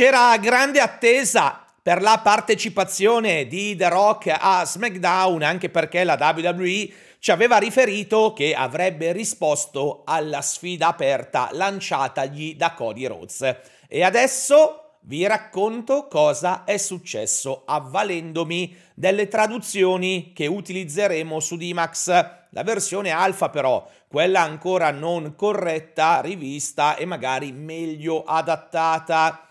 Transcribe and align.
C'era 0.00 0.34
grande 0.38 0.80
attesa 0.80 1.62
per 1.82 2.00
la 2.00 2.20
partecipazione 2.24 3.46
di 3.46 3.76
The 3.76 3.90
Rock 3.90 4.34
a 4.34 4.64
SmackDown, 4.64 5.42
anche 5.42 5.68
perché 5.68 6.04
la 6.04 6.16
WWE 6.18 6.90
ci 7.18 7.30
aveva 7.30 7.58
riferito 7.58 8.32
che 8.32 8.54
avrebbe 8.54 9.12
risposto 9.12 10.00
alla 10.06 10.40
sfida 10.40 10.86
aperta 10.86 11.50
lanciatagli 11.52 12.56
da 12.56 12.72
Cody 12.72 13.04
Rhodes. 13.04 13.56
E 13.88 14.02
adesso 14.02 15.00
vi 15.00 15.26
racconto 15.26 16.08
cosa 16.08 16.64
è 16.64 16.78
successo 16.78 17.64
avvalendomi 17.66 18.74
delle 18.94 19.28
traduzioni 19.28 20.32
che 20.34 20.46
utilizzeremo 20.46 21.40
su 21.40 21.56
Dimax, 21.56 22.06
la 22.48 22.62
versione 22.62 23.10
alfa 23.10 23.50
però, 23.50 23.86
quella 24.08 24.40
ancora 24.40 24.92
non 24.92 25.34
corretta, 25.36 26.22
rivista 26.22 26.96
e 26.96 27.04
magari 27.04 27.52
meglio 27.52 28.24
adattata. 28.24 29.44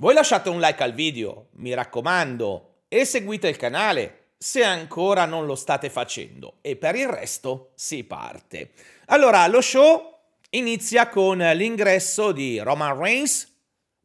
Voi 0.00 0.14
lasciate 0.14 0.48
un 0.48 0.60
like 0.60 0.80
al 0.84 0.92
video, 0.92 1.48
mi 1.54 1.74
raccomando, 1.74 2.82
e 2.86 3.04
seguite 3.04 3.48
il 3.48 3.56
canale 3.56 4.34
se 4.38 4.62
ancora 4.62 5.24
non 5.24 5.44
lo 5.44 5.56
state 5.56 5.90
facendo 5.90 6.58
e 6.60 6.76
per 6.76 6.94
il 6.94 7.08
resto 7.08 7.72
si 7.74 8.04
parte. 8.04 8.70
Allora, 9.06 9.44
lo 9.48 9.60
show 9.60 10.20
inizia 10.50 11.08
con 11.08 11.38
l'ingresso 11.38 12.30
di 12.30 12.60
Roman 12.60 12.96
Reigns, 12.96 13.52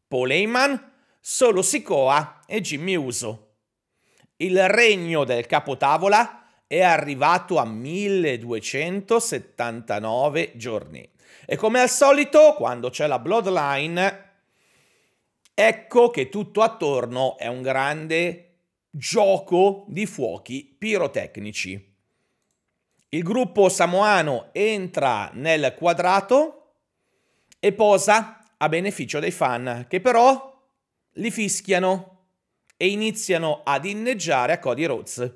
Paul 0.08 0.32
Heyman, 0.32 0.90
Solo 1.20 1.62
Sikoa 1.62 2.40
e 2.44 2.60
Jimmy 2.60 2.96
Uso. 2.96 3.58
Il 4.38 4.68
regno 4.68 5.22
del 5.22 5.46
capotavola 5.46 6.64
è 6.66 6.82
arrivato 6.82 7.58
a 7.58 7.64
1279 7.64 10.54
giorni. 10.56 11.08
E 11.46 11.54
come 11.54 11.78
al 11.78 11.88
solito, 11.88 12.54
quando 12.54 12.90
c'è 12.90 13.06
la 13.06 13.20
Bloodline, 13.20 14.23
ecco 15.54 16.10
che 16.10 16.28
tutto 16.28 16.62
attorno 16.62 17.38
è 17.38 17.46
un 17.46 17.62
grande 17.62 18.54
gioco 18.90 19.84
di 19.88 20.06
fuochi 20.06 20.76
pirotecnici. 20.78 21.92
Il 23.08 23.22
gruppo 23.22 23.68
samoano 23.68 24.48
entra 24.52 25.30
nel 25.34 25.74
quadrato 25.78 26.74
e 27.60 27.72
posa 27.72 28.44
a 28.56 28.68
beneficio 28.68 29.20
dei 29.20 29.30
fan, 29.30 29.86
che 29.88 30.00
però 30.00 30.52
li 31.12 31.30
fischiano 31.30 32.26
e 32.76 32.88
iniziano 32.88 33.62
ad 33.64 33.84
inneggiare 33.84 34.52
a 34.52 34.58
Cody 34.58 34.84
Rhodes. 34.84 35.34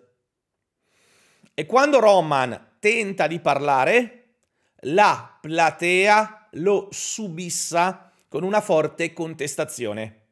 E 1.54 1.66
quando 1.66 2.00
Roman 2.00 2.76
tenta 2.78 3.26
di 3.26 3.40
parlare, 3.40 4.34
la 4.82 5.38
platea 5.40 6.48
lo 6.52 6.88
subissa 6.90 8.07
con 8.28 8.44
una 8.44 8.60
forte 8.60 9.12
contestazione. 9.12 10.26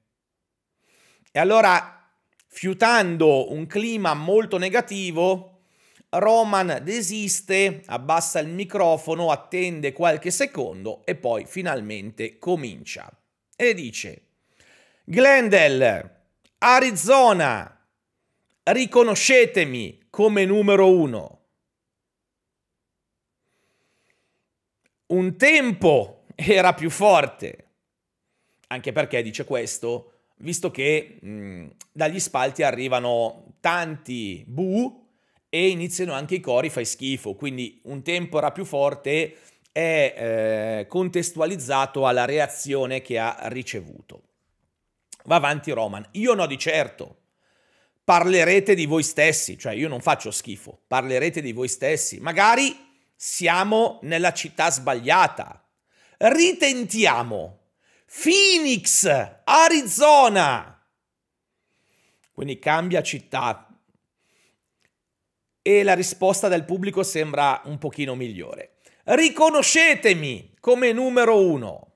E 1.33 1.39
allora 1.39 1.97
Fiutando 2.56 3.53
un 3.53 3.66
clima 3.66 4.14
molto 4.14 4.56
negativo, 4.56 5.64
Roman 6.08 6.80
desiste, 6.83 7.83
abbassa 7.84 8.38
il 8.38 8.48
microfono, 8.48 9.30
attende 9.30 9.92
qualche 9.92 10.30
secondo 10.30 11.05
e 11.05 11.16
poi 11.16 11.44
finalmente 11.44 12.38
comincia. 12.38 13.14
E 13.55 13.75
dice: 13.75 14.22
Glendale, 15.05 16.28
Arizona, 16.56 17.86
riconoscetemi 18.62 20.06
come 20.08 20.47
numero 20.47 20.88
uno. 20.91 21.41
Un 25.08 25.36
tempo 25.36 26.25
era 26.34 26.72
più 26.72 26.88
forte, 26.88 27.66
anche 28.69 28.92
perché 28.92 29.22
dice 29.22 29.45
questo 29.45 30.12
visto 30.39 30.70
che 30.70 31.19
mh, 31.20 31.67
dagli 31.92 32.20
spalti 32.20 32.62
arrivano 32.62 33.55
tanti 33.61 34.45
bu 34.47 35.05
e 35.48 35.69
iniziano 35.69 36.12
anche 36.12 36.36
i 36.36 36.41
cori 36.41 36.70
fai 36.70 36.84
schifo, 36.84 37.34
quindi 37.34 37.81
un 37.84 38.03
tempo 38.03 38.38
era 38.38 38.53
più 38.53 38.65
forte 38.65 39.37
è 39.72 40.15
eh, 40.16 40.87
contestualizzato 40.87 42.06
alla 42.06 42.25
reazione 42.25 43.03
che 43.03 43.19
ha 43.19 43.38
ricevuto. 43.44 44.22
Va 45.25 45.37
avanti 45.37 45.71
Roman, 45.71 46.06
io 46.12 46.34
no 46.34 46.47
di 46.47 46.59
certo. 46.59 47.21
Parlerete 48.05 48.75
di 48.75 48.87
voi 48.87 49.03
stessi, 49.03 49.59
cioè 49.59 49.75
io 49.75 49.88
non 49.88 50.00
faccio 50.00 50.31
schifo, 50.31 50.81
parlerete 50.87 51.43
di 51.43 51.53
voi 51.53 51.69
stessi. 51.69 52.21
Magari 52.21 52.75
siamo 53.16 53.99
nella 54.03 54.32
città 54.32 54.71
sbagliata. 54.71 55.62
Ritentiamo 56.19 57.66
Phoenix, 58.06 59.06
Arizona. 59.44 60.72
Quindi 62.33 62.59
cambia 62.59 63.03
città. 63.03 63.69
E 65.62 65.83
la 65.83 65.94
risposta 65.94 66.49
del 66.49 66.65
pubblico 66.65 67.03
sembra 67.03 67.61
un 67.65 67.78
pochino 67.78 68.15
migliore. 68.15 68.77
Riconoscetemi 69.05 70.55
come 70.61 70.93
numero 70.93 71.41
uno. 71.41 71.93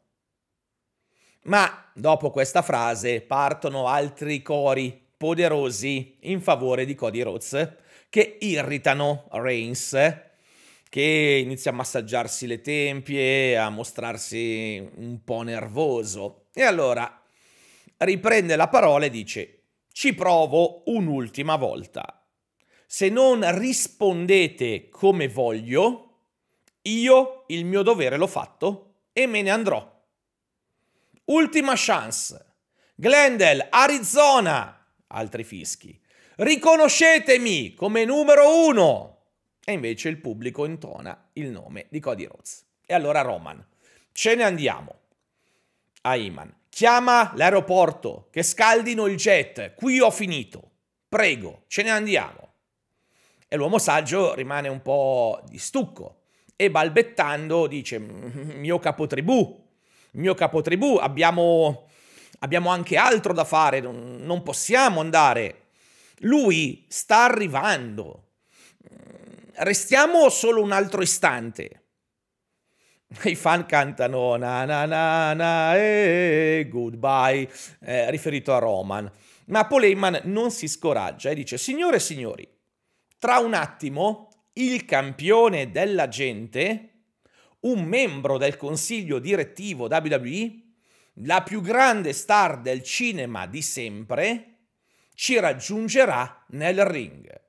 Ma 1.45 1.91
dopo 1.95 2.31
questa 2.31 2.63
frase 2.63 3.21
partono 3.21 3.87
altri 3.87 4.43
cori 4.43 5.09
poderosi 5.17 6.17
in 6.21 6.41
favore 6.41 6.85
di 6.85 6.95
Cody 6.95 7.23
Rhodes 7.23 7.77
che 8.09 8.39
irritano 8.41 9.29
Reigns 9.33 9.95
che 10.91 11.41
inizia 11.43 11.71
a 11.71 11.75
massaggiarsi 11.75 12.49
le 12.49 12.61
tempie, 12.61 13.57
a 13.57 13.71
mostrarsi 13.71 14.87
un 14.97 15.23
po' 15.25 15.43
nervoso. 15.43 16.49
E 16.53 16.63
allora 16.65 17.23
riprende 17.99 18.57
la 18.57 18.69
parola 18.69 19.07
e 19.07 19.11
dice, 19.11 19.63
ci 19.93 20.15
provo 20.15 20.83
un'ultima 20.87 21.55
volta. 21.55 22.29
Se 22.87 23.09
non 23.09 23.57
rispondete 23.57 24.89
come 24.89 25.29
voglio, 25.29 26.23
io 26.83 27.45
il 27.47 27.65
mio 27.65 27.83
dovere 27.83 28.17
l'ho 28.17 28.27
fatto 28.27 29.05
e 29.13 29.27
me 29.27 29.43
ne 29.43 29.51
andrò. 29.51 29.99
Ultima 31.27 31.75
chance. 31.77 32.55
Glendale, 32.97 33.69
Arizona. 33.71 34.87
Altri 35.07 35.45
fischi. 35.45 35.99
Riconoscetemi 36.35 37.75
come 37.75 38.05
numero 38.05 38.67
uno. 38.67 39.20
E 39.65 39.73
invece 39.73 40.09
il 40.09 40.19
pubblico 40.19 40.65
intona 40.65 41.29
il 41.35 41.51
nome 41.51 41.87
di 41.91 42.01
Cody 42.01 42.25
Rhodes. 42.25 42.65
E 42.87 42.95
allora 42.95 43.21
Roman, 43.21 43.65
ce 44.13 44.35
ne 44.35 44.43
andiamo. 44.43 44.99
A 46.03 46.17
Iman, 46.17 46.53
chiama 46.69 47.33
l'aeroporto, 47.35 48.29
che 48.31 48.43
scaldino 48.43 49.07
il 49.07 49.17
jet, 49.17 49.75
qui 49.75 50.01
ho 50.01 50.11
finito. 50.11 50.71
Prego, 51.09 51.65
ce 51.67 51.83
ne 51.83 51.91
andiamo. 51.91 52.53
E 53.47 53.57
l'uomo 53.57 53.79
saggio 53.79 54.35
rimane 54.35 54.69
un 54.69 54.81
po' 54.81 55.43
di 55.49 55.59
stucco 55.59 56.21
e 56.61 56.71
balbettando 56.71 57.67
dice, 57.67 57.99
mio 57.99 58.79
capotribù, 58.79 59.67
mio 60.13 60.35
capotribù, 60.35 60.97
abbiamo, 60.97 61.89
abbiamo 62.41 62.71
anche 62.71 62.97
altro 62.97 63.33
da 63.33 63.45
fare, 63.45 63.81
non, 63.81 64.43
possiamo 64.45 65.01
andare. 65.01 65.69
Lui 66.19 66.85
sta 66.89 67.25
arrivando, 67.25 68.30
restiamo 69.61 70.29
solo 70.29 70.63
un 70.63 70.73
altro 70.73 71.03
istante. 71.03 71.85
I 73.25 73.35
fan 73.35 73.67
cantano 73.67 74.37
na 74.37 74.65
na 74.65 74.85
na 74.87 75.35
na 75.35 75.77
e 75.77 76.69
goodbye, 76.71 77.49
eh, 77.81 78.11
riferito 78.11 78.55
a 78.55 78.59
Roman. 78.59 79.11
Ma 79.47 79.67
Paul 79.67 79.85
Heyman 79.85 80.21
non 80.25 80.51
si 80.51 80.69
scoraggia 80.69 81.31
e 81.31 81.35
dice: 81.35 81.59
Signore 81.59 81.97
e 81.97 82.01
signori, 82.01 82.49
tra 83.19 83.39
un 83.39 83.55
attimo 83.55 84.29
il 84.55 84.85
campione 84.85 85.71
della 85.71 86.09
gente, 86.09 86.91
un 87.61 87.85
membro 87.85 88.39
del 88.39 88.57
consiglio 88.57 89.19
direttivo 89.19 89.87
WWE, 89.87 90.63
la 91.25 91.43
più 91.43 91.61
grande 91.61 92.13
star 92.13 92.61
del 92.61 92.83
cinema 92.83 93.47
di 93.47 93.61
sempre, 93.61 94.59
ci 95.15 95.39
raggiungerà 95.39 96.45
nel 96.51 96.85
ring. 96.85 97.49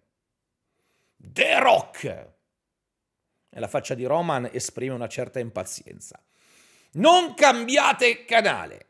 The 1.24 1.60
Rock. 1.60 2.04
E 3.54 3.60
la 3.60 3.68
faccia 3.68 3.94
di 3.94 4.06
Roman 4.06 4.50
esprime 4.52 4.94
una 4.94 5.08
certa 5.08 5.40
impazienza. 5.40 6.20
Non 6.94 7.34
cambiate 7.36 8.26
canale, 8.26 8.88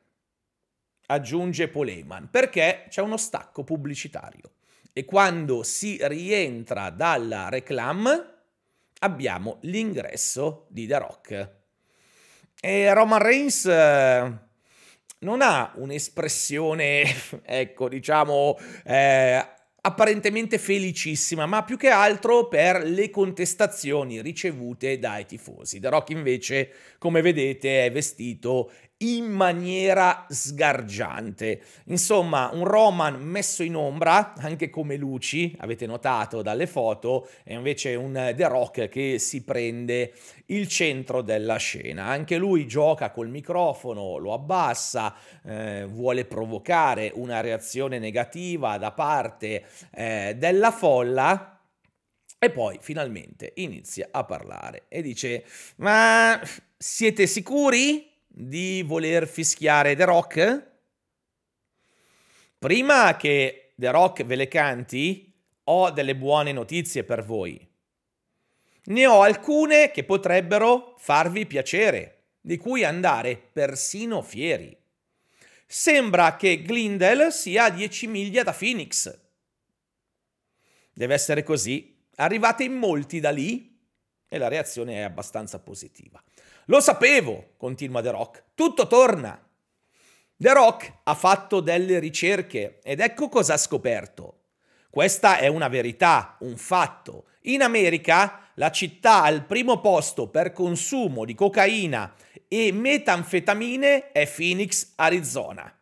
aggiunge 1.08 1.68
Poleman, 1.68 2.30
perché 2.30 2.86
c'è 2.90 3.02
uno 3.02 3.18
stacco 3.18 3.64
pubblicitario. 3.64 4.54
E 4.94 5.06
quando 5.06 5.64
si 5.64 5.98
rientra 6.02 6.90
dalla 6.90 7.50
reclam 7.50 8.34
abbiamo 9.00 9.58
l'ingresso 9.62 10.66
di 10.70 10.88
The 10.88 10.98
Rock. 10.98 11.52
E 12.60 12.94
Roman 12.94 13.20
Reigns 13.20 13.66
eh, 13.66 14.38
non 15.20 15.42
ha 15.42 15.72
un'espressione, 15.76 17.04
ecco, 17.44 17.90
diciamo, 17.90 18.58
eh, 18.84 19.48
apparentemente 19.82 20.58
felicissima, 20.58 21.46
ma 21.46 21.64
più 21.64 21.76
che 21.76 21.90
altro 21.90 22.48
per 22.48 22.84
le 22.84 23.10
contestazioni 23.10 24.22
ricevute 24.22 25.00
dai 25.00 25.26
tifosi. 25.26 25.80
The 25.80 25.90
Rock 25.90 26.10
invece, 26.10 26.72
come 27.00 27.22
vedete, 27.22 27.86
è 27.86 27.92
vestito 27.92 28.72
in 29.02 29.26
maniera 29.26 30.26
sgargiante. 30.30 31.62
Insomma, 31.86 32.50
un 32.54 32.66
Roman 32.66 33.22
messo 33.22 33.64
in 33.64 33.76
ombra, 33.76 34.34
anche 34.38 34.70
come 34.70 34.96
luci, 34.96 35.56
avete 35.60 35.86
notato 35.86 36.42
dalle 36.42 36.68
foto, 36.68 37.30
e 37.44 37.54
invece 37.54 37.96
un 37.96 38.34
The 38.36 38.48
Rock 38.48 38.90
che 38.90 39.20
si 39.20 39.44
prende 39.44 40.14
il 40.48 40.68
centro 40.68 41.22
della 41.22 41.58
scena. 41.58 42.06
Anche 42.06 42.38
lui 42.38 42.68
gioca 42.68 43.12
col 43.12 43.30
microfono, 43.30 44.18
lo 44.18 44.34
abbassa, 44.34 45.16
eh, 45.46 45.86
vuole 45.86 46.26
provocare 46.26 47.12
una 47.14 47.42
reazione 47.42 48.00
negativa 48.00 48.78
da 48.78 48.92
parte 48.92 49.66
eh, 49.92 50.36
della 50.38 50.72
folla. 50.72 51.58
E 52.44 52.50
poi 52.50 52.80
finalmente 52.82 53.54
inizia 53.56 54.10
a 54.12 54.24
parlare 54.24 54.86
e 54.90 55.02
dice: 55.02 55.44
Ma 55.76 56.40
siete 56.76 57.28
sicuri? 57.28 58.11
Di 58.34 58.82
voler 58.84 59.28
fischiare 59.28 59.96
The 59.96 60.06
Rock? 60.06 60.72
Prima 62.58 63.16
che 63.18 63.74
The 63.76 63.92
Rock 63.92 64.24
ve 64.24 64.36
le 64.36 64.48
canti, 64.48 65.34
ho 65.66 65.92
delle 65.92 66.16
buone 66.16 66.52
notizie 66.52 67.04
per 67.04 67.26
voi. 67.26 67.68
Ne 68.84 69.06
ho 69.06 69.22
alcune 69.22 69.92
che 69.92 70.04
potrebbero 70.04 70.96
farvi 70.98 71.46
piacere, 71.46 72.24
di 72.40 72.58
cui 72.58 72.84
andare 72.84 73.38
persino 73.38 74.22
fieri. 74.22 74.76
Sembra 75.68 76.36
che 76.36 76.62
Glindel 76.62 77.32
sia 77.32 77.66
a 77.66 77.70
10 77.70 78.08
miglia 78.08 78.44
da 78.44 78.54
Phoenix. 78.54 79.20
Deve 80.94 81.14
essere 81.14 81.44
così. 81.44 81.98
Arrivate 82.16 82.64
in 82.64 82.74
molti 82.74 83.20
da 83.20 83.30
lì 83.30 83.71
e 84.34 84.38
la 84.38 84.48
reazione 84.48 84.96
è 84.96 85.02
abbastanza 85.02 85.60
positiva. 85.60 86.24
Lo 86.68 86.80
sapevo, 86.80 87.56
continua 87.58 88.02
The 88.02 88.12
Rock, 88.12 88.44
tutto 88.56 88.88
torna. 88.88 89.38
The 90.38 90.54
Rock 90.54 91.00
ha 91.04 91.16
fatto 91.16 91.60
delle 91.60 92.00
ricerche 92.00 92.80
ed 92.82 93.02
ecco 93.02 93.28
cosa 93.28 93.56
ha 93.56 93.58
scoperto. 93.58 94.44
Questa 94.90 95.38
è 95.38 95.48
una 95.48 95.68
verità, 95.68 96.38
un 96.40 96.56
fatto. 96.56 97.26
In 97.42 97.62
America 97.62 98.52
la 98.56 98.72
città 98.72 99.24
al 99.24 99.44
primo 99.44 99.82
posto 99.82 100.30
per 100.30 100.54
consumo 100.54 101.26
di 101.26 101.36
cocaina 101.36 102.16
e 102.48 102.72
metanfetamine 102.72 104.14
è 104.14 104.32
Phoenix, 104.34 104.94
Arizona. 104.96 105.78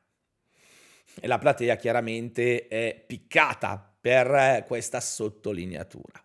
E 1.22 1.28
la 1.28 1.38
platea 1.38 1.76
chiaramente 1.76 2.68
è 2.68 3.04
piccata 3.06 3.96
per 4.02 4.64
questa 4.66 5.00
sottolineatura. 5.00 6.24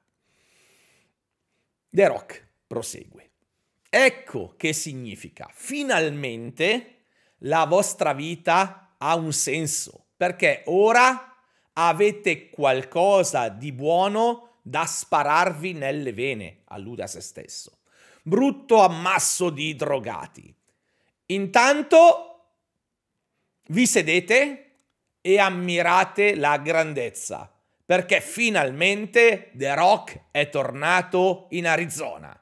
The 1.95 2.09
Rock 2.09 2.49
prosegue. 2.67 3.31
Ecco 3.89 4.55
che 4.57 4.73
significa 4.73 5.49
finalmente 5.53 7.05
la 7.43 7.67
vostra 7.67 8.13
vita 8.13 8.97
ha 8.99 9.15
un 9.15 9.33
senso, 9.33 10.07
perché 10.17 10.65
ora 10.67 11.37
avete 11.75 12.51
qualcosa 12.51 13.49
di 13.49 13.71
buono 13.71 14.57
da 14.61 14.85
spararvi 14.85 15.73
nelle 15.73 16.13
vene, 16.13 16.63
allude 16.65 17.05
a 17.05 17.07
se 17.07 17.21
stesso. 17.21 17.79
Brutto 18.25 18.81
ammasso 18.81 19.51
di 19.51 19.77
drogati. 19.77 20.53
Intanto 21.27 22.57
vi 23.69 23.87
sedete 23.87 24.79
e 25.21 25.39
ammirate 25.39 26.35
la 26.35 26.59
grandezza, 26.59 27.54
perché 27.85 28.21
finalmente 28.21 29.51
The 29.55 29.75
Rock 29.75 30.27
è 30.31 30.49
tornato 30.49 31.47
in 31.51 31.67
Arizona. 31.67 32.39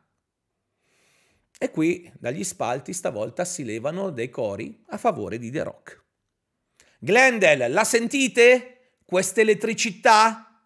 E 1.59 1.71
qui 1.71 2.11
dagli 2.19 2.44
spalti 2.44 2.93
stavolta 2.93 3.44
si 3.44 3.65
levano 3.65 4.11
dei 4.11 4.31
cori 4.31 4.83
a 4.89 4.99
favore 4.99 5.39
di 5.39 5.50
The 5.50 5.62
Rock. 5.62 6.05
Glendale, 6.99 7.69
la 7.69 7.85
sentite? 7.85 8.97
Questa 9.05 9.41
elettricità? 9.41 10.61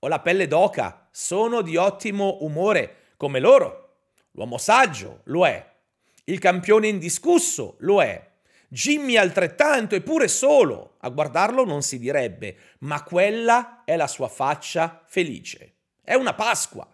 Ho 0.00 0.08
la 0.08 0.20
pelle 0.20 0.46
d'oca, 0.46 1.08
sono 1.10 1.62
di 1.62 1.76
ottimo 1.76 2.38
umore, 2.42 3.14
come 3.16 3.40
loro. 3.40 3.96
L'uomo 4.32 4.58
saggio 4.58 5.22
lo 5.24 5.46
è. 5.46 5.76
Il 6.24 6.38
campione 6.38 6.88
indiscusso 6.88 7.76
lo 7.80 8.02
è. 8.02 8.27
Jimmy 8.68 9.16
altrettanto, 9.16 9.94
eppure 9.94 10.28
solo. 10.28 10.96
A 11.00 11.08
guardarlo 11.08 11.64
non 11.64 11.82
si 11.82 11.98
direbbe, 11.98 12.56
ma 12.80 13.02
quella 13.02 13.82
è 13.84 13.96
la 13.96 14.06
sua 14.06 14.28
faccia 14.28 15.02
felice. 15.06 15.74
È 16.02 16.14
una 16.14 16.34
Pasqua. 16.34 16.86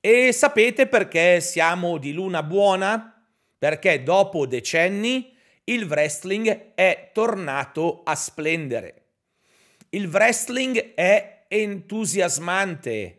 E 0.00 0.32
sapete 0.32 0.86
perché 0.86 1.40
siamo 1.40 1.98
di 1.98 2.12
luna 2.12 2.42
buona? 2.42 3.22
Perché 3.58 4.02
dopo 4.02 4.46
decenni 4.46 5.36
il 5.64 5.84
wrestling 5.84 6.72
è 6.74 7.10
tornato 7.12 8.02
a 8.04 8.14
splendere. 8.14 9.04
Il 9.90 10.08
wrestling 10.08 10.94
è 10.94 11.44
entusiasmante. 11.48 13.16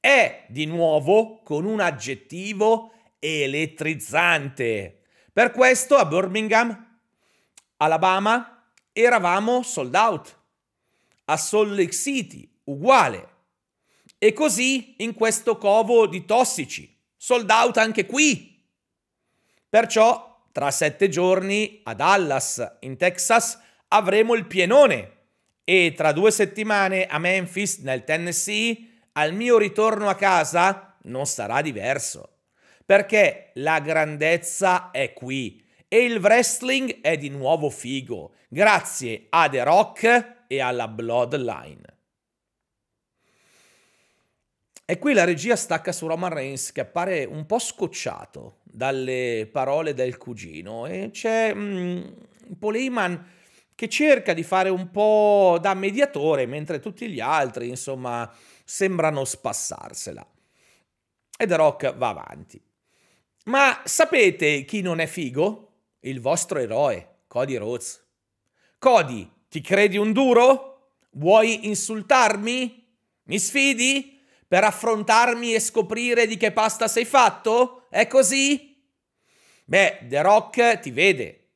È 0.00 0.44
di 0.48 0.66
nuovo 0.66 1.40
con 1.42 1.64
un 1.64 1.80
aggettivo 1.80 2.92
elettrizzante. 3.18 4.97
Per 5.38 5.52
questo 5.52 5.94
a 5.94 6.04
Birmingham, 6.04 6.98
Alabama, 7.76 8.72
eravamo 8.90 9.62
sold 9.62 9.94
out. 9.94 10.36
A 11.26 11.36
Salt 11.36 11.70
Lake 11.70 11.92
City, 11.92 12.60
uguale. 12.64 13.28
E 14.18 14.32
così 14.32 14.96
in 14.98 15.14
questo 15.14 15.56
covo 15.56 16.08
di 16.08 16.24
tossici, 16.24 16.92
sold 17.16 17.48
out 17.50 17.76
anche 17.76 18.04
qui. 18.04 18.68
Perciò 19.68 20.48
tra 20.50 20.72
sette 20.72 21.08
giorni 21.08 21.82
a 21.84 21.94
Dallas, 21.94 22.78
in 22.80 22.96
Texas, 22.96 23.60
avremo 23.86 24.34
il 24.34 24.44
pienone 24.44 25.18
e 25.62 25.94
tra 25.96 26.10
due 26.10 26.32
settimane 26.32 27.06
a 27.06 27.18
Memphis, 27.20 27.78
nel 27.78 28.02
Tennessee, 28.02 29.02
al 29.12 29.32
mio 29.34 29.56
ritorno 29.56 30.08
a 30.08 30.16
casa 30.16 30.96
non 31.02 31.26
sarà 31.26 31.62
diverso. 31.62 32.37
Perché 32.88 33.50
la 33.56 33.80
grandezza 33.80 34.90
è 34.90 35.12
qui 35.12 35.62
e 35.88 36.04
il 36.04 36.16
wrestling 36.20 37.02
è 37.02 37.18
di 37.18 37.28
nuovo 37.28 37.68
figo, 37.68 38.32
grazie 38.48 39.26
a 39.28 39.46
The 39.46 39.62
Rock 39.62 40.44
e 40.46 40.60
alla 40.62 40.88
Bloodline. 40.88 41.82
E 44.86 44.98
qui 44.98 45.12
la 45.12 45.24
regia 45.24 45.54
stacca 45.54 45.92
su 45.92 46.06
Roman 46.06 46.32
Reigns 46.32 46.72
che 46.72 46.80
appare 46.80 47.26
un 47.26 47.44
po' 47.44 47.58
scocciato 47.58 48.60
dalle 48.64 49.46
parole 49.52 49.92
del 49.92 50.16
cugino 50.16 50.86
e 50.86 51.10
c'è 51.12 51.52
mm, 51.54 52.06
Paul 52.58 52.76
Heyman 52.76 53.30
che 53.74 53.88
cerca 53.90 54.32
di 54.32 54.42
fare 54.42 54.70
un 54.70 54.90
po' 54.90 55.58
da 55.60 55.74
mediatore 55.74 56.46
mentre 56.46 56.80
tutti 56.80 57.06
gli 57.10 57.20
altri 57.20 57.68
insomma 57.68 58.34
sembrano 58.64 59.26
spassarsela. 59.26 60.26
E 61.36 61.46
The 61.46 61.56
Rock 61.56 61.94
va 61.94 62.08
avanti. 62.08 62.62
Ma 63.48 63.82
sapete 63.84 64.64
chi 64.64 64.80
non 64.80 65.00
è 65.00 65.06
figo? 65.06 65.72
Il 66.00 66.20
vostro 66.20 66.58
eroe, 66.58 67.22
Cody 67.26 67.56
Rhodes. 67.56 68.02
Cody, 68.78 69.30
ti 69.48 69.60
credi 69.60 69.96
un 69.96 70.12
duro? 70.12 70.94
Vuoi 71.12 71.66
insultarmi? 71.66 72.86
Mi 73.24 73.38
sfidi? 73.38 74.16
per 74.48 74.64
affrontarmi 74.64 75.54
e 75.54 75.60
scoprire 75.60 76.26
di 76.26 76.38
che 76.38 76.52
pasta 76.52 76.88
sei 76.88 77.04
fatto? 77.04 77.84
È 77.90 78.06
così? 78.06 78.82
Beh, 79.66 80.06
The 80.08 80.22
Rock 80.22 80.80
ti 80.80 80.90
vede 80.90 81.50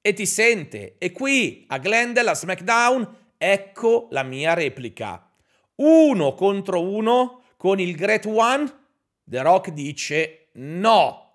e 0.00 0.12
ti 0.12 0.24
sente 0.24 0.94
e 0.98 1.10
qui 1.10 1.64
a 1.66 1.78
Glendale, 1.78 2.30
a 2.30 2.34
SmackDown, 2.34 3.32
ecco 3.36 4.06
la 4.10 4.22
mia 4.22 4.54
replica. 4.54 5.28
Uno 5.76 6.34
contro 6.34 6.80
uno 6.80 7.42
con 7.56 7.80
il 7.80 7.96
Great 7.96 8.26
One, 8.26 8.72
The 9.24 9.42
Rock 9.42 9.70
dice 9.70 10.50
no. 10.52 11.25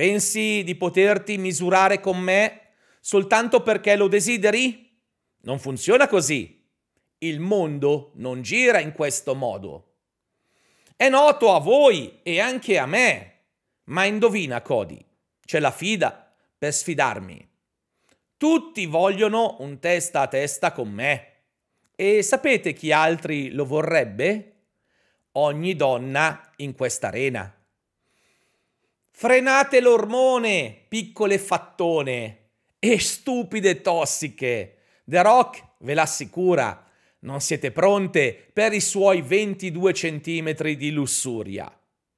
Pensi 0.00 0.62
di 0.64 0.76
poterti 0.76 1.36
misurare 1.36 2.00
con 2.00 2.18
me 2.18 2.68
soltanto 3.00 3.62
perché 3.62 3.96
lo 3.96 4.08
desideri? 4.08 4.98
Non 5.42 5.58
funziona 5.58 6.08
così. 6.08 6.66
Il 7.18 7.38
mondo 7.38 8.12
non 8.14 8.40
gira 8.40 8.80
in 8.80 8.92
questo 8.92 9.34
modo. 9.34 9.96
È 10.96 11.10
noto 11.10 11.54
a 11.54 11.60
voi 11.60 12.20
e 12.22 12.40
anche 12.40 12.78
a 12.78 12.86
me. 12.86 13.40
Ma 13.88 14.06
indovina, 14.06 14.62
Cody, 14.62 15.04
c'è 15.44 15.58
la 15.58 15.70
fida 15.70 16.34
per 16.56 16.72
sfidarmi. 16.72 17.46
Tutti 18.38 18.86
vogliono 18.86 19.56
un 19.58 19.80
testa 19.80 20.22
a 20.22 20.28
testa 20.28 20.72
con 20.72 20.88
me. 20.88 21.32
E 21.94 22.22
sapete 22.22 22.72
chi 22.72 22.90
altri 22.90 23.50
lo 23.50 23.66
vorrebbe? 23.66 24.62
Ogni 25.32 25.76
donna 25.76 26.52
in 26.56 26.74
questa 26.74 27.08
arena. 27.08 27.54
Frenate 29.20 29.82
l'ormone, 29.82 30.84
piccole 30.88 31.38
fattone 31.38 32.52
e 32.78 32.98
stupide 32.98 33.82
tossiche. 33.82 34.78
The 35.04 35.20
Rock 35.20 35.62
ve 35.80 35.92
l'assicura 35.92 36.82
non 37.18 37.42
siete 37.42 37.70
pronte 37.70 38.48
per 38.50 38.72
i 38.72 38.80
suoi 38.80 39.20
22 39.20 39.92
centimetri 39.92 40.74
di 40.78 40.90
lussuria. 40.90 41.70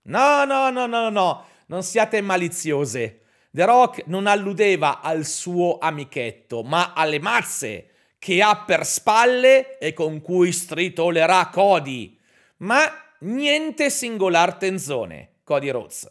No, 0.03 0.45
no, 0.45 0.71
no, 0.71 0.87
no, 0.87 1.09
no, 1.09 1.45
non 1.67 1.83
siate 1.83 2.21
maliziose. 2.21 3.23
The 3.51 3.65
Rock 3.65 4.05
non 4.07 4.29
alludeva 4.29 5.01
al 5.01 5.25
suo 5.25 5.79
amichetto, 5.79 6.63
ma 6.63 6.93
alle 6.93 7.19
mazze 7.19 7.89
che 8.21 8.41
ha 8.41 8.63
per 8.65 8.87
spalle 8.87 9.77
e 9.79 9.93
con 9.93 10.21
cui 10.21 10.53
stritolerà 10.53 11.49
Cody. 11.49 12.17
Ma 12.59 12.85
niente 13.23 13.91
singolar 13.91 14.55
tenzone, 14.55 15.39
Cody 15.43 15.69
Rhodes. 15.71 16.09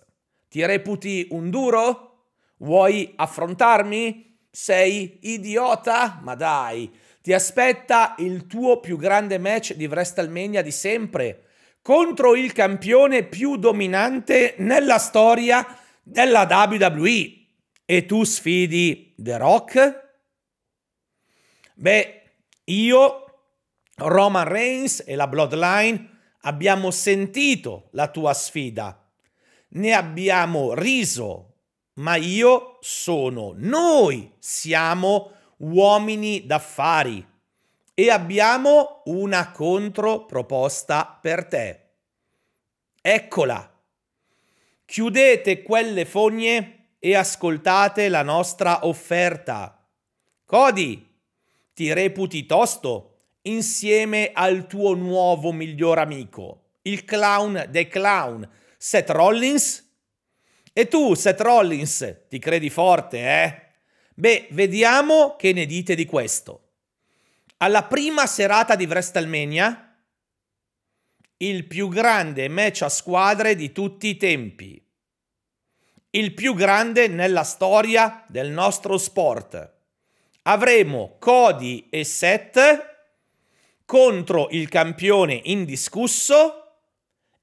Ti 0.52 0.66
reputi 0.66 1.28
un 1.30 1.50
duro? 1.50 2.26
Vuoi 2.58 3.14
affrontarmi? 3.16 4.40
Sei 4.52 5.20
idiota? 5.22 6.20
Ma 6.22 6.36
dai, 6.36 6.92
ti 7.22 7.32
aspetta 7.32 8.16
il 8.18 8.48
tuo 8.48 8.82
più 8.82 8.98
grande 8.98 9.38
match 9.38 9.76
di 9.76 9.86
WrestleMania 9.86 10.62
di 10.62 10.72
sempre 10.72 11.46
contro 11.82 12.36
il 12.36 12.52
campione 12.52 13.24
più 13.24 13.56
dominante 13.56 14.56
nella 14.58 14.98
storia 14.98 15.66
della 16.04 16.46
WWE. 16.50 17.46
E 17.86 18.06
tu 18.06 18.26
sfidi 18.26 19.16
The 19.18 19.38
Rock? 19.38 20.10
Beh, 21.76 22.24
io, 22.66 23.26
Roman 23.96 24.50
Reigns 24.50 25.02
e 25.08 25.16
la 25.16 25.28
Bloodline 25.28 26.10
abbiamo 26.42 26.92
sentito 26.92 27.88
la 27.94 28.10
tua 28.10 28.34
sfida. 28.34 29.01
Ne 29.74 29.94
abbiamo 29.94 30.74
riso, 30.74 31.54
ma 31.96 32.16
io 32.16 32.78
sono, 32.82 33.54
noi 33.56 34.32
siamo 34.40 35.32
uomini 35.58 36.46
d'affari 36.46 37.26
e 37.94 38.10
abbiamo 38.10 39.02
una 39.06 39.52
controproposta 39.52 41.20
per 41.22 41.46
te. 41.46 41.90
Eccola. 43.02 43.68
Chiudete 44.86 45.62
quelle 45.62 46.06
fogne 46.06 46.96
e 47.00 47.16
ascoltate 47.16 48.10
la 48.10 48.24
nostra 48.24 48.86
offerta. 48.86 49.88
Cody, 50.46 51.08
ti 51.74 51.94
reputi 51.94 52.46
tosto 52.46 53.08
insieme 53.44 54.32
al 54.34 54.68
tuo 54.68 54.94
nuovo 54.96 55.52
miglior 55.52 55.98
amico, 55.98 56.74
il 56.84 57.06
clown 57.06 57.68
dei 57.70 57.88
clown, 57.88 58.48
Seth 58.84 59.12
Rollins? 59.12 59.88
E 60.74 60.88
tu, 60.88 61.14
Seth 61.14 61.40
Rollins, 61.40 62.24
ti 62.28 62.40
credi 62.40 62.72
forte, 62.72 63.20
eh? 63.20 63.62
Beh, 64.16 64.48
vediamo 64.54 65.36
che 65.36 65.54
ne 65.54 65.68
dite 65.68 65.94
di 65.94 66.08
questo. 66.08 66.70
Alla 67.58 67.84
prima 67.84 68.26
serata 68.26 68.76
di 68.76 68.86
WrestleMania, 68.86 69.98
il 71.38 71.68
più 71.68 71.90
grande 71.90 72.48
match 72.48 72.82
a 72.82 72.90
squadre 72.90 73.54
di 73.54 73.72
tutti 73.72 74.08
i 74.08 74.18
tempi. 74.18 74.84
Il 76.10 76.34
più 76.34 76.56
grande 76.56 77.08
nella 77.08 77.44
storia 77.44 78.26
del 78.28 78.50
nostro 78.50 78.98
sport. 78.98 79.74
Avremo 80.42 81.18
Cody 81.20 81.88
e 81.92 82.04
Seth 82.04 82.60
contro 83.86 84.48
il 84.50 84.68
campione 84.70 85.40
indiscusso 85.44 86.61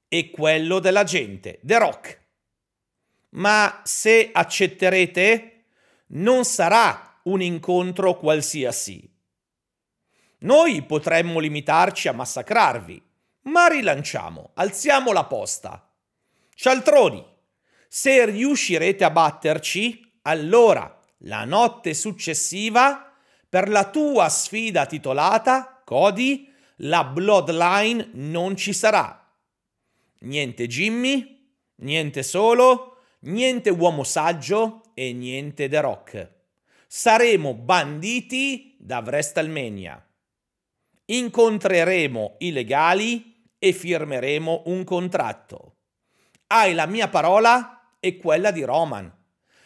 e 0.09 0.31
quello 0.31 0.79
della 0.79 1.05
gente, 1.05 1.59
The 1.63 1.77
Rock. 1.77 2.21
Ma 3.29 3.81
se 3.85 4.31
accetterete 4.33 5.63
non 6.07 6.43
sarà 6.43 7.21
un 7.23 7.41
incontro 7.41 8.17
qualsiasi. 8.17 9.07
Noi 10.39 10.81
potremmo 10.83 11.39
limitarci 11.39 12.07
a 12.07 12.13
massacrarvi, 12.13 13.01
ma 13.43 13.67
rilanciamo, 13.67 14.51
alziamo 14.55 15.11
la 15.11 15.25
posta. 15.25 15.89
Cialtroni, 16.55 17.25
se 17.87 18.25
riuscirete 18.25 19.03
a 19.03 19.11
batterci, 19.11 20.13
allora 20.23 20.99
la 21.23 21.45
notte 21.45 21.93
successiva, 21.93 23.13
per 23.47 23.67
la 23.67 23.89
tua 23.89 24.29
sfida 24.29 24.85
titolata, 24.85 25.81
Cody, 25.83 26.51
la 26.77 27.03
Bloodline 27.03 28.09
non 28.13 28.55
ci 28.55 28.73
sarà. 28.73 29.18
Niente 30.21 30.67
Jimmy, 30.67 31.55
niente 31.77 32.23
solo, 32.23 32.97
niente 33.21 33.69
uomo 33.69 34.03
saggio 34.03 34.81
e 34.93 35.13
niente 35.13 35.69
The 35.69 35.81
Rock. 35.81 36.31
Saremo 36.87 37.53
banditi 37.53 38.75
da 38.79 38.99
WrestleMania. 38.99 40.05
Incontreremo 41.05 42.35
i 42.39 42.51
legali 42.51 43.47
e 43.57 43.71
firmeremo 43.71 44.63
un 44.65 44.83
contratto. 44.83 45.77
Hai 46.47 46.73
la 46.73 46.85
mia 46.85 47.07
parola 47.07 47.95
e 47.99 48.17
quella 48.17 48.51
di 48.51 48.63
Roman. 48.63 49.11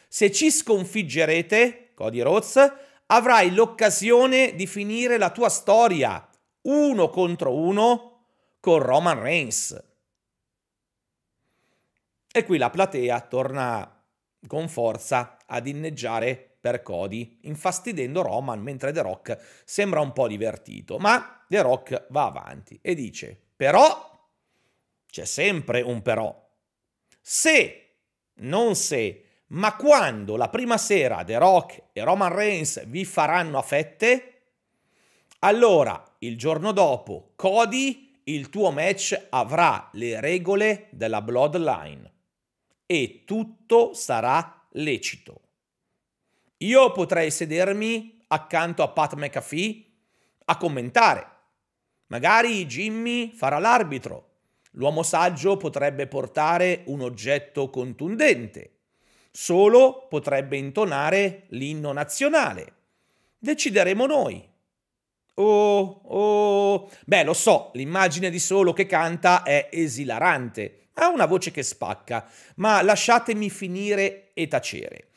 Se 0.08 0.32
ci 0.32 0.52
sconfiggerete, 0.52 1.94
Cody 1.96 2.22
Rhodes, 2.22 2.74
avrai 3.08 3.54
l'occasione 3.54 4.54
di 4.56 4.68
finire 4.68 5.18
la 5.18 5.32
tua 5.32 5.50
storia 5.50 6.28
uno 6.64 7.10
contro 7.10 7.56
uno 7.56 8.28
con 8.60 8.80
Roman 8.80 9.20
Reigns. 9.20 9.93
E 12.36 12.46
qui 12.46 12.58
la 12.58 12.72
platea 12.72 13.22
torna 13.22 14.04
con 14.48 14.68
forza 14.68 15.38
ad 15.46 15.68
inneggiare 15.68 16.58
per 16.60 16.82
Cody, 16.82 17.38
infastidendo 17.44 18.24
Roman 18.24 18.60
mentre 18.60 18.92
The 18.92 19.04
Rock 19.04 19.62
sembra 19.64 20.00
un 20.00 20.14
po' 20.14 20.28
divertito. 20.28 20.98
Ma 20.98 21.46
The 21.48 21.62
Rock 21.62 22.08
va 22.10 22.26
avanti 22.26 22.80
e 22.82 22.96
dice: 22.96 23.40
Però 23.56 24.28
c'è 25.06 25.26
sempre 25.26 25.82
un 25.82 26.02
però. 26.02 26.36
Se, 27.22 27.98
non 28.38 28.74
se, 28.76 29.26
ma 29.50 29.76
quando 29.76 30.36
la 30.36 30.50
prima 30.50 30.80
sera 30.80 31.24
The 31.24 31.38
Rock 31.38 31.84
e 31.94 32.04
Roman 32.04 32.34
Reigns 32.34 32.84
vi 32.88 33.06
faranno 33.06 33.60
a 33.60 33.62
fette, 33.62 34.46
allora 35.42 36.04
il 36.18 36.36
giorno 36.36 36.72
dopo 36.72 37.34
Cody, 37.36 38.22
il 38.24 38.50
tuo 38.50 38.72
match 38.72 39.28
avrà 39.30 39.88
le 39.92 40.20
regole 40.20 40.88
della 40.90 41.22
Bloodline 41.22 42.13
e 42.86 43.24
tutto 43.26 43.94
sarà 43.94 44.68
lecito. 44.72 45.42
Io 46.58 46.92
potrei 46.92 47.32
sedermi 47.32 48.24
accanto 48.28 48.84
a 48.84 48.90
Pat 48.90 49.16
McAfee 49.16 49.86
a 50.46 50.58
commentare. 50.58 51.28
Magari 52.08 52.66
Jimmy 52.66 53.34
farà 53.34 53.60
l'arbitro. 53.60 54.30
L'uomo 54.72 55.04
saggio 55.04 55.58
potrebbe 55.58 56.08
portare 56.08 56.84
un 56.86 57.02
oggetto 57.02 57.70
contundente. 57.70 58.72
Solo 59.32 60.08
potrebbe 60.10 60.58
intonare 60.58 61.46
l'inno 61.50 61.92
nazionale. 61.92 62.74
Decideremo 63.38 64.06
noi. 64.06 64.50
Oh, 65.36 66.02
oh. 66.04 66.90
Beh, 67.06 67.24
lo 67.24 67.34
so, 67.34 67.72
l'immagine 67.74 68.30
di 68.30 68.40
Solo 68.40 68.74
che 68.74 68.86
canta 68.86 69.44
è 69.44 69.70
esilarante 69.72 70.83
ha 70.94 71.10
una 71.10 71.26
voce 71.26 71.52
che 71.52 71.64
spacca, 71.64 72.30
ma 72.56 72.82
lasciatemi 72.82 73.50
finire 73.50 74.32
e 74.34 74.48
tacere. 74.48 75.10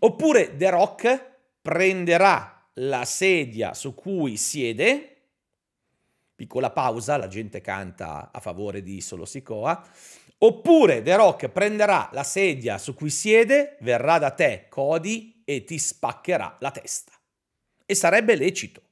Oppure 0.00 0.56
The 0.56 0.70
Rock 0.70 1.32
prenderà 1.62 2.68
la 2.74 3.04
sedia 3.04 3.74
su 3.74 3.94
cui 3.94 4.36
siede, 4.36 5.10
piccola 6.34 6.70
pausa, 6.70 7.16
la 7.16 7.28
gente 7.28 7.60
canta 7.60 8.30
a 8.32 8.40
favore 8.40 8.82
di 8.82 9.00
Solo 9.00 9.24
Sicoa, 9.24 9.86
oppure 10.38 11.02
The 11.02 11.16
Rock 11.16 11.48
prenderà 11.48 12.10
la 12.12 12.24
sedia 12.24 12.78
su 12.78 12.94
cui 12.94 13.10
siede, 13.10 13.76
verrà 13.80 14.18
da 14.18 14.30
te 14.30 14.66
Cody 14.68 15.42
e 15.44 15.64
ti 15.64 15.78
spaccherà 15.78 16.56
la 16.60 16.70
testa. 16.70 17.12
E 17.86 17.94
sarebbe 17.94 18.34
lecito. 18.34 18.82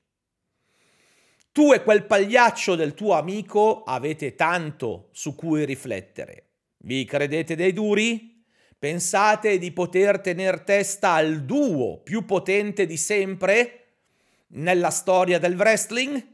Tu 1.52 1.70
e 1.74 1.82
quel 1.82 2.06
pagliaccio 2.06 2.74
del 2.76 2.94
tuo 2.94 3.12
amico 3.12 3.82
avete 3.82 4.34
tanto 4.34 5.10
su 5.12 5.34
cui 5.34 5.66
riflettere. 5.66 6.46
Vi 6.78 7.04
credete 7.04 7.54
dei 7.54 7.74
duri? 7.74 8.42
Pensate 8.78 9.58
di 9.58 9.70
poter 9.70 10.20
tener 10.20 10.62
testa 10.62 11.12
al 11.12 11.44
duo 11.44 11.98
più 11.98 12.24
potente 12.24 12.86
di 12.86 12.96
sempre 12.96 13.80
nella 14.54 14.88
storia 14.88 15.38
del 15.38 15.54
wrestling? 15.54 16.26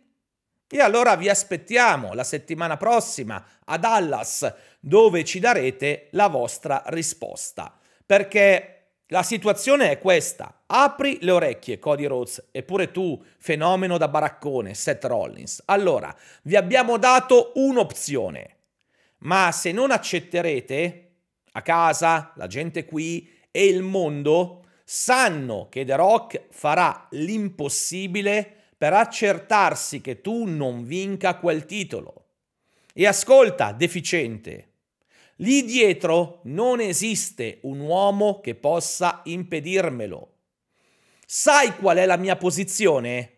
E 0.69 0.81
allora 0.81 1.17
vi 1.17 1.29
aspettiamo 1.29 2.15
la 2.15 2.23
settimana 2.23 2.77
prossima 2.77 3.45
a 3.65 3.77
Dallas, 3.77 4.55
dove 4.79 5.25
ci 5.25 5.41
darete 5.41 6.11
la 6.13 6.29
vostra 6.29 6.85
risposta. 6.87 7.77
Perché 8.07 8.78
la 9.11 9.23
situazione 9.23 9.91
è 9.91 9.99
questa. 9.99 10.63
Apri 10.67 11.19
le 11.23 11.31
orecchie, 11.31 11.79
Cody 11.79 12.05
Rhodes, 12.05 12.49
eppure 12.51 12.91
tu, 12.91 13.23
fenomeno 13.39 13.97
da 13.97 14.09
baraccone, 14.09 14.75
Seth 14.75 15.05
Rollins. 15.05 15.63
Allora, 15.67 16.15
vi 16.43 16.57
abbiamo 16.57 16.99
dato 16.99 17.53
un'opzione. 17.55 18.57
Ma 19.21 19.51
se 19.51 19.73
non 19.73 19.91
accetterete, 19.91 21.11
a 21.53 21.63
casa, 21.63 22.33
la 22.37 22.47
gente 22.47 22.85
qui 22.85 23.29
e 23.51 23.67
il 23.67 23.83
mondo 23.83 24.67
sanno 24.85 25.69
che 25.71 25.87
The 25.87 25.97
Rock 25.97 26.43
farà 26.51 27.09
l'impossibile 27.13 28.57
per 28.77 28.93
accertarsi 28.93 30.03
che 30.03 30.21
tu 30.21 30.45
non 30.45 30.85
vinca 30.85 31.37
quel 31.39 31.65
titolo. 31.65 32.27
E 32.93 33.07
ascolta, 33.07 33.73
deficiente, 33.73 34.69
Lì 35.41 35.65
dietro 35.65 36.41
non 36.45 36.81
esiste 36.81 37.59
un 37.63 37.81
uomo 37.81 38.41
che 38.41 38.57
possa 38.57 39.21
impedirmelo. 39.25 40.35
Sai 41.25 41.77
qual 41.77 41.99
è 41.99 42.07
la 42.07 42.17
mia 42.17 42.37
posizione? 42.37 43.35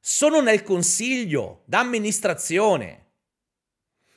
Sono 0.00 0.40
nel 0.40 0.62
consiglio 0.64 1.62
d'amministrazione. 1.66 3.06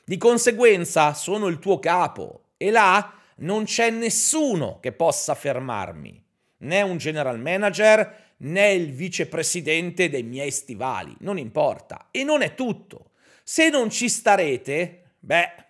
Di 0.04 0.16
conseguenza 0.16 1.14
sono 1.14 1.46
il 1.46 1.60
tuo 1.60 1.78
capo 1.78 2.50
e 2.56 2.70
là 2.70 3.14
non 3.36 3.64
c'è 3.64 3.90
nessuno 3.90 4.80
che 4.80 4.90
possa 4.92 5.34
fermarmi, 5.34 6.20
né 6.58 6.82
un 6.82 6.96
general 6.96 7.38
manager 7.38 8.34
né 8.38 8.72
il 8.72 8.92
vicepresidente 8.92 10.08
dei 10.08 10.24
miei 10.24 10.50
stivali, 10.50 11.14
non 11.20 11.38
importa. 11.38 12.08
E 12.10 12.24
non 12.24 12.42
è 12.42 12.54
tutto. 12.54 13.10
Se 13.44 13.68
non 13.68 13.90
ci 13.90 14.08
starete, 14.08 15.12
beh, 15.20 15.65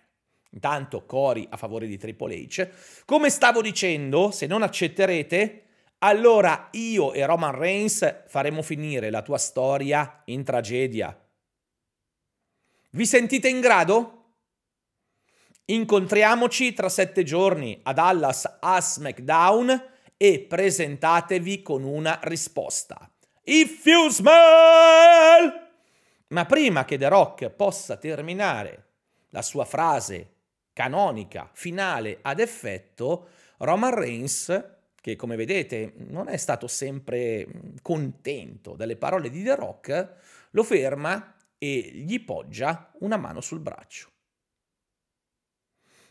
intanto 0.57 1.05
cori 1.05 1.47
a 1.51 1.55
favore 1.55 1.85
di 1.85 1.97
Triple 1.97 2.35
H, 2.35 2.69
come 3.05 3.29
stavo 3.29 3.61
dicendo, 3.61 4.31
se 4.31 4.47
non 4.47 4.63
accetterete, 4.63 5.65
allora 5.99 6.69
io 6.71 7.13
e 7.13 7.25
Roman 7.25 7.55
Reigns 7.55 8.23
faremo 8.27 8.63
finire 8.63 9.11
la 9.11 9.21
tua 9.21 9.37
storia 9.37 10.23
in 10.25 10.43
tragedia. 10.43 11.15
Vi 12.89 13.05
sentite 13.05 13.47
in 13.47 13.59
grado? 13.59 14.13
Incontriamoci 15.65 16.73
tra 16.73 16.89
sette 16.89 17.23
giorni 17.23 17.79
a 17.83 17.93
Dallas 17.93 18.57
a 18.59 18.81
SmackDown 18.81 19.89
e 20.17 20.39
presentatevi 20.39 21.61
con 21.61 21.83
una 21.83 22.19
risposta. 22.23 23.11
If 23.43 23.85
you 23.85 24.09
smell! 24.09 25.65
Ma 26.29 26.45
prima 26.45 26.83
che 26.83 26.97
The 26.97 27.07
Rock 27.09 27.49
possa 27.49 27.97
terminare 27.97 28.85
la 29.29 29.41
sua 29.41 29.65
frase 29.65 30.36
canonica, 30.77 31.49
finale, 31.53 32.19
ad 32.21 32.39
effetto, 32.39 33.29
Roman 33.57 33.95
Reigns, 33.95 34.75
che 34.93 35.15
come 35.15 35.35
vedete 35.35 35.93
non 35.95 36.27
è 36.27 36.37
stato 36.37 36.67
sempre 36.67 37.47
contento 37.81 38.75
delle 38.75 38.95
parole 38.95 39.31
di 39.31 39.41
The 39.41 39.55
Rock, 39.55 40.13
lo 40.51 40.61
ferma 40.61 41.35
e 41.57 41.89
gli 41.95 42.23
poggia 42.23 42.91
una 42.99 43.17
mano 43.17 43.41
sul 43.41 43.59
braccio. 43.59 44.11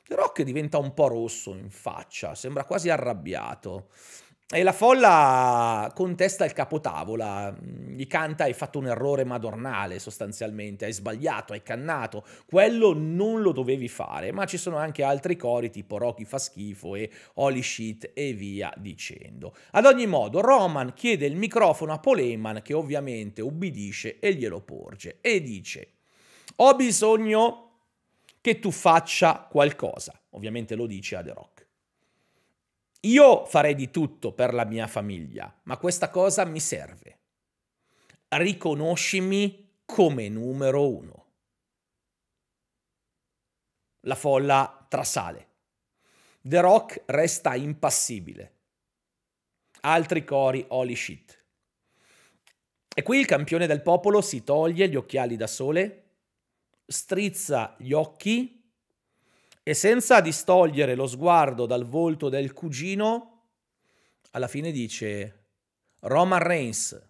The 0.03 0.17
Rock 0.17 0.43
diventa 0.43 0.79
un 0.79 0.95
po' 0.95 1.07
rosso 1.07 1.55
in 1.55 1.71
faccia, 1.71 2.35
sembra 2.35 2.65
quasi 2.65 2.91
arrabbiato. 2.91 3.91
E 4.49 4.63
la 4.63 4.73
folla 4.73 5.91
contesta 5.93 6.45
il 6.45 6.53
capotavola, 6.53 7.53
gli 7.61 8.07
canta 8.07 8.45
hai 8.45 8.53
fatto 8.53 8.79
un 8.79 8.87
errore 8.87 9.25
madornale 9.25 9.99
sostanzialmente, 9.99 10.85
hai 10.85 10.93
sbagliato, 10.93 11.53
hai 11.53 11.65
cannato, 11.65 12.25
quello 12.47 12.95
non 12.95 13.43
lo 13.43 13.51
dovevi 13.51 13.89
fare, 13.89 14.31
ma 14.31 14.45
ci 14.45 14.57
sono 14.57 14.77
anche 14.77 15.03
altri 15.03 15.35
cori 15.37 15.69
tipo 15.69 15.99
Rocky 15.99 16.25
fa 16.25 16.39
schifo 16.39 16.95
e 16.95 17.11
Holy 17.35 17.61
shit 17.61 18.13
e 18.15 18.35
via 18.35 18.73
dicendo. 18.77 19.53
Ad 19.73 19.85
ogni 19.85 20.07
modo 20.07 20.41
Roman 20.41 20.93
chiede 20.95 21.27
il 21.27 21.35
microfono 21.35 21.93
a 21.93 21.99
Paul 21.99 22.21
Heyman 22.21 22.63
che 22.63 22.73
ovviamente 22.73 23.43
ubbidisce 23.43 24.21
e 24.21 24.33
glielo 24.35 24.61
porge 24.61 25.19
e 25.23 25.43
dice 25.43 25.89
ho 26.59 26.77
bisogno 26.77 27.63
che 28.41 28.61
tu 28.61 28.71
faccia 28.71 29.49
qualcosa. 29.51 30.17
Ovviamente 30.31 30.77
lo 30.77 30.87
dice 30.87 31.17
a 31.17 31.23
The 31.25 31.33
Rock. 31.33 31.56
Io 33.01 33.45
farei 33.47 33.75
di 33.75 33.91
tutto 33.91 34.33
per 34.33 34.53
la 34.55 34.65
mia 34.65 34.87
famiglia, 34.87 35.55
ma 35.65 35.77
questa 35.77 36.11
cosa 36.11 36.45
mi 36.45 36.61
serve. 36.61 37.21
Riconoscimi 38.29 39.81
come 39.85 40.29
numero 40.29 40.89
uno. 40.89 41.25
La 44.01 44.15
folla 44.15 44.87
trasale. 44.89 45.49
The 46.41 46.61
Rock 46.61 47.03
resta 47.07 47.55
impassibile. 47.55 48.55
Altri 49.81 50.25
cori 50.25 50.65
holy 50.69 50.95
shit. 50.95 51.45
E 52.95 53.03
qui 53.03 53.19
il 53.19 53.27
campione 53.27 53.67
del 53.67 53.83
popolo 53.83 54.21
si 54.21 54.43
toglie 54.43 54.89
gli 54.89 54.97
occhiali 54.97 55.37
da 55.37 55.47
sole 55.47 56.07
strizza 56.87 57.75
gli 57.79 57.93
occhi 57.93 58.56
e 59.69 59.75
senza 59.75 60.21
distogliere 60.21 60.95
lo 60.95 61.09
sguardo 61.09 61.67
dal 61.67 61.85
volto 61.85 62.29
del 62.29 62.53
cugino, 62.53 63.49
alla 64.31 64.47
fine 64.47 64.71
dice 64.71 65.47
Roman 66.03 66.39
Reigns, 66.39 67.09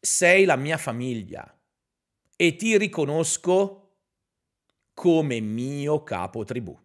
sei 0.00 0.44
la 0.44 0.56
mia 0.56 0.76
famiglia 0.76 1.56
e 2.34 2.56
ti 2.56 2.76
riconosco 2.76 3.98
come 4.94 5.38
mio 5.38 6.02
capo 6.02 6.42
tribù. 6.42 6.76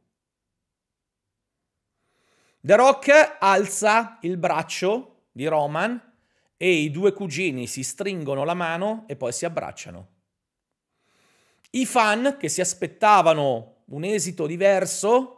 The 2.61 2.75
Rock 2.75 3.37
alza 3.39 4.19
il 4.21 4.37
braccio 4.37 5.29
di 5.31 5.47
Roman 5.47 6.13
e 6.57 6.73
i 6.73 6.91
due 6.91 7.11
cugini 7.11 7.65
si 7.65 7.81
stringono 7.81 8.43
la 8.43 8.53
mano 8.53 9.05
e 9.07 9.15
poi 9.15 9.33
si 9.33 9.45
abbracciano. 9.45 10.09
I 11.71 11.87
fan 11.87 12.37
che 12.37 12.49
si 12.49 12.61
aspettavano 12.61 13.77
un 13.89 14.03
esito 14.03 14.45
diverso 14.45 15.35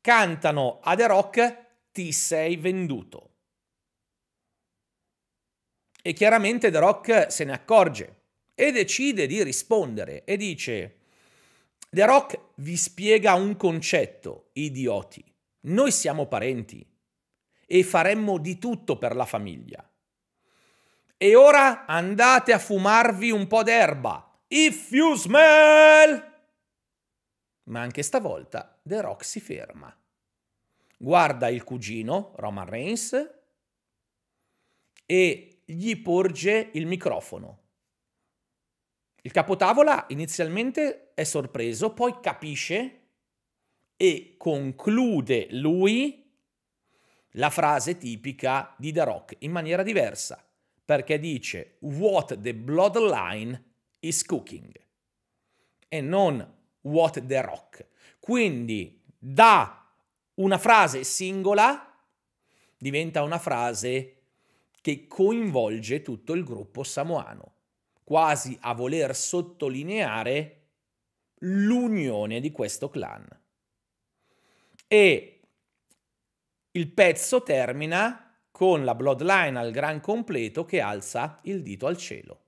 cantano 0.00 0.80
a 0.82 0.94
The 0.94 1.06
Rock 1.06 1.66
ti 1.92 2.12
sei 2.12 2.56
venduto. 2.56 3.24
E 6.02 6.12
chiaramente 6.12 6.70
The 6.70 6.78
Rock 6.78 7.32
se 7.32 7.44
ne 7.44 7.52
accorge 7.52 8.16
e 8.54 8.72
decide 8.72 9.26
di 9.26 9.42
rispondere 9.42 10.24
e 10.24 10.36
dice 10.36 10.96
The 11.90 12.04
Rock 12.04 12.40
vi 12.56 12.76
spiega 12.76 13.34
un 13.34 13.56
concetto, 13.56 14.50
idioti. 14.54 15.24
Noi 15.60 15.90
siamo 15.90 16.26
parenti 16.26 16.86
e 17.66 17.84
faremmo 17.84 18.38
di 18.38 18.58
tutto 18.58 18.96
per 18.96 19.14
la 19.14 19.26
famiglia. 19.26 19.86
E 21.16 21.34
ora 21.34 21.84
andate 21.86 22.52
a 22.52 22.58
fumarvi 22.58 23.30
un 23.30 23.46
po' 23.46 23.62
d'erba 23.62 24.40
If 24.48 24.92
you 24.92 25.14
smell! 25.16 26.37
Ma 27.68 27.80
anche 27.80 28.02
stavolta 28.02 28.80
The 28.82 29.00
Rock 29.00 29.24
si 29.24 29.40
ferma. 29.40 29.94
Guarda 30.96 31.48
il 31.48 31.64
cugino, 31.64 32.32
Roman 32.36 32.66
Reigns, 32.66 33.36
e 35.06 35.62
gli 35.64 36.00
porge 36.02 36.70
il 36.72 36.86
microfono. 36.86 37.66
Il 39.22 39.32
capotavola 39.32 40.06
inizialmente 40.08 41.12
è 41.14 41.24
sorpreso, 41.24 41.92
poi 41.92 42.18
capisce 42.20 43.08
e 43.96 44.34
conclude 44.38 45.48
lui 45.50 46.24
la 47.32 47.50
frase 47.50 47.98
tipica 47.98 48.74
di 48.78 48.92
The 48.92 49.04
Rock 49.04 49.36
in 49.40 49.50
maniera 49.50 49.82
diversa, 49.82 50.42
perché 50.84 51.18
dice 51.18 51.76
What 51.80 52.40
the 52.40 52.54
bloodline 52.54 53.64
is 54.00 54.24
cooking 54.24 54.86
e 55.88 56.00
non 56.00 56.56
what 56.88 57.24
the 57.26 57.40
rock. 57.40 57.86
Quindi 58.18 59.02
da 59.18 59.86
una 60.34 60.58
frase 60.58 61.04
singola 61.04 61.84
diventa 62.76 63.22
una 63.22 63.38
frase 63.38 64.14
che 64.80 65.06
coinvolge 65.06 66.02
tutto 66.02 66.32
il 66.32 66.44
gruppo 66.44 66.82
samoano, 66.82 67.54
quasi 68.04 68.56
a 68.62 68.72
voler 68.74 69.14
sottolineare 69.14 70.54
l'unione 71.40 72.40
di 72.40 72.50
questo 72.50 72.88
clan. 72.88 73.26
E 74.86 75.40
il 76.70 76.88
pezzo 76.92 77.42
termina 77.42 78.34
con 78.50 78.84
la 78.84 78.94
bloodline 78.94 79.58
al 79.58 79.70
gran 79.70 80.00
completo 80.00 80.64
che 80.64 80.80
alza 80.80 81.38
il 81.42 81.62
dito 81.62 81.86
al 81.86 81.96
cielo. 81.96 82.42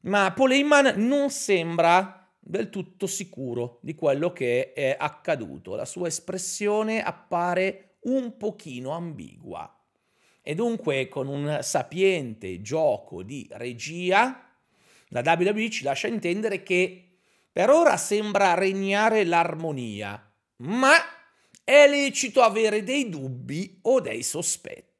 Ma 0.00 0.32
Paul 0.32 0.52
Heyman 0.52 0.94
non 1.04 1.30
sembra 1.30 2.15
del 2.48 2.70
tutto 2.70 3.06
sicuro 3.06 3.78
di 3.82 3.94
quello 3.94 4.32
che 4.32 4.72
è 4.72 4.96
accaduto. 4.98 5.74
La 5.74 5.84
sua 5.84 6.06
espressione 6.06 7.02
appare 7.02 7.96
un 8.02 8.36
pochino 8.36 8.90
ambigua. 8.90 9.70
E 10.40 10.54
dunque 10.54 11.08
con 11.08 11.26
un 11.26 11.58
sapiente 11.62 12.62
gioco 12.62 13.24
di 13.24 13.48
regia, 13.52 14.48
la 15.08 15.22
WWE 15.24 15.70
ci 15.70 15.82
lascia 15.82 16.06
intendere 16.06 16.62
che 16.62 17.18
per 17.50 17.68
ora 17.68 17.96
sembra 17.96 18.54
regnare 18.54 19.24
l'armonia, 19.24 20.32
ma 20.58 20.94
è 21.64 21.88
lecito 21.88 22.42
avere 22.42 22.84
dei 22.84 23.08
dubbi 23.08 23.80
o 23.82 24.00
dei 24.00 24.22
sospetti 24.22 24.95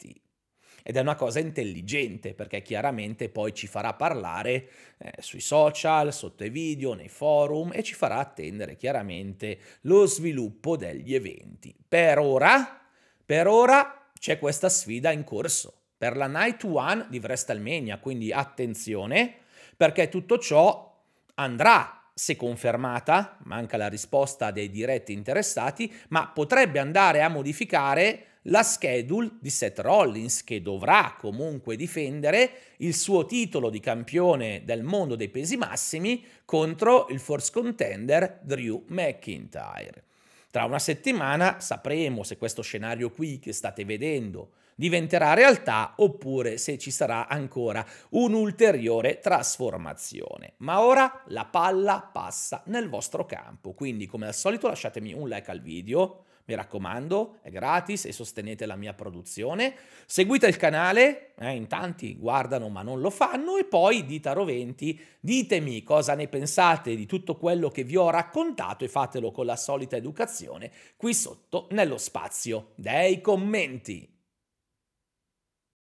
ed 0.89 0.97
è 0.97 1.01
una 1.01 1.17
cosa 1.17 1.41
intelligente 1.41 2.33
perché 2.33 2.63
chiaramente 2.63 3.29
poi 3.29 3.53
ci 3.53 3.67
farà 3.67 3.95
parlare 3.95 4.69
eh, 4.99 5.15
sui 5.19 5.41
social, 5.41 6.15
sotto 6.15 6.45
i 6.45 6.49
video, 6.49 6.95
nei 6.95 7.09
forum 7.09 7.73
e 7.75 7.83
ci 7.83 7.95
farà 7.95 8.19
attendere 8.19 8.77
chiaramente 8.77 9.59
lo 9.81 10.07
sviluppo 10.07 10.77
degli 10.77 11.13
eventi. 11.13 11.75
Per 11.89 12.21
ora, 12.21 12.81
per 13.25 13.49
ora 13.49 14.11
c'è 14.17 14.39
questa 14.39 14.69
sfida 14.69 15.11
in 15.11 15.25
corso 15.25 15.75
per 15.99 16.17
la 16.17 16.29
Night 16.29 16.63
One 16.63 17.07
di 17.11 17.19
WrestleMania, 17.19 17.99
quindi 17.99 18.31
attenzione 18.31 19.39
perché 19.77 20.09
tutto 20.09 20.39
ciò 20.39 21.03
andrà 21.35 22.11
se 22.15 22.37
confermata, 22.37 23.39
manca 23.43 23.77
la 23.77 23.89
risposta 23.89 24.53
dei 24.53 24.71
diretti 24.71 25.13
interessati, 25.13 25.93
ma 26.11 26.29
potrebbe 26.29 26.79
andare 26.79 27.23
a 27.23 27.29
modificare 27.29 28.36
la 28.49 28.63
schedule 28.63 29.31
di 29.41 29.51
Seth 29.51 29.79
Rollins 29.81 30.45
che 30.45 30.63
dovrà 30.63 31.17
comunque 31.19 31.77
difendere 31.77 32.75
il 32.79 32.95
suo 32.95 33.25
titolo 33.25 33.71
di 33.71 33.81
campione 33.81 34.63
del 34.65 34.83
mondo 34.83 35.17
dei 35.17 35.29
pesi 35.29 35.57
massimi 35.57 36.25
contro 36.45 37.07
il 37.09 37.21
force 37.21 37.51
contender 37.53 38.41
Drew 38.43 38.85
McIntyre. 38.89 40.05
Tra 40.51 40.65
una 40.65 40.79
settimana 40.79 41.61
sapremo 41.61 42.23
se 42.23 42.39
questo 42.39 42.63
scenario 42.63 43.11
qui 43.11 43.39
che 43.39 43.53
state 43.53 43.85
vedendo 43.85 44.53
diventerà 44.75 45.35
realtà 45.35 45.95
oppure 45.97 46.59
se 46.59 46.79
ci 46.79 46.91
sarà 46.91 47.29
ancora 47.29 47.85
un'ulteriore 48.11 49.19
trasformazione. 49.19 50.53
Ma 50.59 50.83
ora 50.83 51.23
la 51.29 51.47
palla 51.47 52.09
passa 52.13 52.63
nel 52.67 52.89
vostro 52.89 53.25
campo, 53.25 53.73
quindi 53.73 54.07
come 54.07 54.27
al 54.27 54.35
solito 54.35 54.69
lasciatemi 54.69 55.13
un 55.15 55.29
like 55.29 55.51
al 55.51 55.61
video, 55.61 56.26
mi 56.47 56.55
raccomando, 56.55 57.39
è 57.43 57.51
gratis 57.51 58.05
e 58.07 58.13
sostenete 58.13 58.67
la 58.67 58.77
mia 58.77 58.95
produzione. 58.95 59.75
Seguite 60.07 60.47
il 60.47 60.57
canale, 60.57 61.35
eh, 61.39 61.51
in 61.51 61.67
tanti 61.67 62.17
guardano 62.17 62.69
ma 62.69 62.83
non 62.83 63.01
lo 63.01 63.11
fanno, 63.11 63.57
e 63.57 63.65
poi 63.65 64.07
dite 64.07 64.29
a 64.29 64.33
roventi, 64.33 64.99
ditemi 65.21 65.83
cosa 65.83 66.15
ne 66.15 66.29
pensate 66.29 66.95
di 66.95 67.07
tutto 67.07 67.37
quello 67.37 67.69
che 67.69 67.85
vi 67.85 67.97
ho 67.97 68.11
raccontato 68.11 68.85
e 68.85 68.89
fatelo 68.89 69.31
con 69.31 69.47
la 69.47 69.57
solita 69.57 69.97
educazione 69.97 70.71
qui 70.97 71.15
sotto 71.15 71.67
nello 71.71 71.99
spazio 71.99 72.73
dei 72.77 73.21
commenti. 73.21 74.16